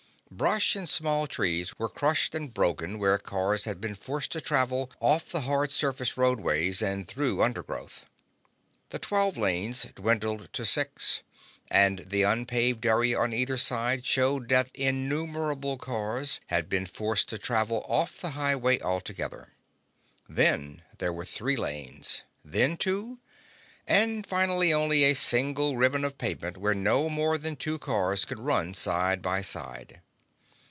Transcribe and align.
Brush 0.33 0.77
and 0.77 0.87
small 0.87 1.27
trees 1.27 1.77
were 1.77 1.89
crushed 1.89 2.33
and 2.33 2.53
broken 2.53 2.97
where 2.99 3.17
cars 3.17 3.65
had 3.65 3.81
been 3.81 3.95
forced 3.95 4.31
to 4.31 4.39
travel 4.39 4.89
off 5.01 5.29
the 5.29 5.41
hard 5.41 5.71
surface 5.73 6.15
roadways 6.15 6.81
and 6.81 7.05
through 7.05 7.43
undergrowth. 7.43 8.05
The 8.91 8.97
twelve 8.97 9.35
lanes 9.35 9.87
dwindled 9.93 10.51
to 10.53 10.65
six, 10.65 11.21
and 11.69 12.05
the 12.07 12.23
unpaved 12.23 12.85
area 12.85 13.19
on 13.19 13.33
either 13.33 13.57
side 13.57 14.05
showed 14.05 14.47
that 14.49 14.71
innumerable 14.73 15.77
cars 15.77 16.39
had 16.47 16.69
been 16.69 16.85
forced 16.85 17.27
to 17.27 17.37
travel 17.37 17.85
off 17.89 18.21
the 18.21 18.29
highway 18.29 18.79
altogether. 18.79 19.51
Then 20.29 20.81
there 20.97 21.11
were 21.11 21.25
three 21.25 21.57
lanes, 21.57 22.23
and 22.45 22.53
then 22.53 22.77
two, 22.77 23.19
and 23.85 24.25
finally 24.25 24.71
only 24.71 25.03
a 25.03 25.13
single 25.13 25.75
ribbon 25.75 26.05
of 26.05 26.17
pavement 26.17 26.55
where 26.55 26.73
no 26.73 27.09
more 27.09 27.37
than 27.37 27.57
two 27.57 27.77
cars 27.77 28.23
could 28.23 28.39
run 28.39 28.73
side 28.73 29.21
by 29.21 29.41
side. 29.41 29.99